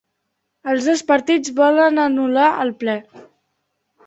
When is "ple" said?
2.83-2.97